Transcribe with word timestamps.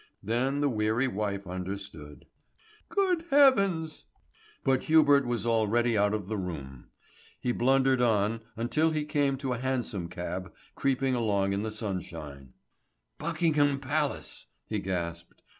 Then 0.23 0.61
the 0.61 0.67
weary 0.67 1.07
wife 1.07 1.45
understood. 1.45 2.25
"Good 2.89 3.25
heavens" 3.29 4.05
But 4.65 4.85
Hubert 4.85 5.27
was 5.27 5.45
already 5.45 5.95
out 5.95 6.15
of 6.15 6.27
the 6.27 6.37
room. 6.39 6.85
He 7.39 7.51
blundered 7.51 8.01
on 8.01 8.41
until 8.57 8.89
he 8.89 9.05
came 9.05 9.37
to 9.37 9.53
a 9.53 9.59
hansom 9.59 10.09
cab 10.09 10.51
creeping 10.73 11.13
along 11.13 11.53
in 11.53 11.61
the 11.61 11.69
sunshine. 11.69 12.53
"Buckingham 13.19 13.79
Palace," 13.79 14.47
he 14.65 14.79
gasped. 14.79 15.43